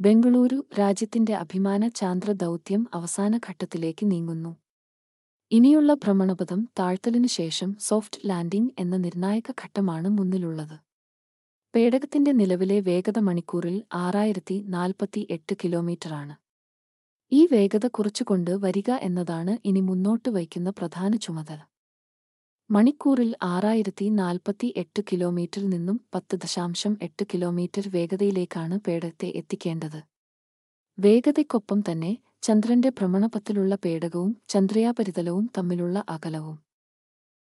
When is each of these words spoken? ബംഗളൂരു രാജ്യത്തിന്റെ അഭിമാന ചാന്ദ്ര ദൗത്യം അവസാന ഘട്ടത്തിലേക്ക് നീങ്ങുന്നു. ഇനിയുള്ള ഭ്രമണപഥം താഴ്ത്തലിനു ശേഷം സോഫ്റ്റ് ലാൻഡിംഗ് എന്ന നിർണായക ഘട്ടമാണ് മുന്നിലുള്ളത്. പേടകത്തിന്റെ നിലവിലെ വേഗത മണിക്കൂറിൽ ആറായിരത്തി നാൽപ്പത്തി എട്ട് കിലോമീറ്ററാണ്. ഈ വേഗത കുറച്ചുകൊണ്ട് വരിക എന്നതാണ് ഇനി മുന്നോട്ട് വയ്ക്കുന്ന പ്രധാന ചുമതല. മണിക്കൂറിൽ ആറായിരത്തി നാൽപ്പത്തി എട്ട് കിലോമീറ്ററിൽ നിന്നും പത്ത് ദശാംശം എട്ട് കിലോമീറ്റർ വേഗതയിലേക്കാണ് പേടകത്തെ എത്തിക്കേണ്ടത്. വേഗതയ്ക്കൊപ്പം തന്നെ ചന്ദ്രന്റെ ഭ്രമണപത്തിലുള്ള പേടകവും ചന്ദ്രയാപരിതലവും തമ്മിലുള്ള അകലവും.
ബംഗളൂരു 0.00 0.64
രാജ്യത്തിന്റെ 0.78 1.34
അഭിമാന 1.34 1.88
ചാന്ദ്ര 1.88 2.32
ദൗത്യം 2.32 2.86
അവസാന 2.94 3.38
ഘട്ടത്തിലേക്ക് 3.38 4.10
നീങ്ങുന്നു. 4.10 4.52
ഇനിയുള്ള 5.52 5.94
ഭ്രമണപഥം 5.94 6.68
താഴ്ത്തലിനു 6.78 7.26
ശേഷം 7.26 7.76
സോഫ്റ്റ് 7.80 8.20
ലാൻഡിംഗ് 8.26 8.72
എന്ന 8.78 8.96
നിർണായക 8.96 9.50
ഘട്ടമാണ് 9.50 10.08
മുന്നിലുള്ളത്. 10.08 10.76
പേടകത്തിന്റെ 11.74 12.32
നിലവിലെ 12.32 12.80
വേഗത 12.80 13.18
മണിക്കൂറിൽ 13.18 13.84
ആറായിരത്തി 13.94 14.64
നാൽപ്പത്തി 14.68 15.26
എട്ട് 15.30 15.54
കിലോമീറ്ററാണ്. 15.64 16.34
ഈ 17.32 17.46
വേഗത 17.46 17.86
കുറച്ചുകൊണ്ട് 17.86 18.50
വരിക 18.50 18.90
എന്നതാണ് 19.02 19.58
ഇനി 19.64 19.80
മുന്നോട്ട് 19.80 20.30
വയ്ക്കുന്ന 20.30 20.70
പ്രധാന 20.70 21.16
ചുമതല. 21.16 21.69
മണിക്കൂറിൽ 22.70 23.30
ആറായിരത്തി 23.42 24.06
നാൽപ്പത്തി 24.08 24.74
എട്ട് 24.76 25.00
കിലോമീറ്ററിൽ 25.12 25.68
നിന്നും 25.68 26.00
പത്ത് 26.14 26.36
ദശാംശം 26.36 26.92
എട്ട് 27.02 27.24
കിലോമീറ്റർ 27.24 27.84
വേഗതയിലേക്കാണ് 27.88 28.76
പേടകത്തെ 28.78 29.28
എത്തിക്കേണ്ടത്. 29.36 29.98
വേഗതയ്ക്കൊപ്പം 30.98 31.80
തന്നെ 31.80 32.12
ചന്ദ്രന്റെ 32.42 32.88
ഭ്രമണപത്തിലുള്ള 32.88 33.74
പേടകവും 33.74 34.30
ചന്ദ്രയാപരിതലവും 34.48 35.50
തമ്മിലുള്ള 35.58 36.04
അകലവും. 36.08 36.56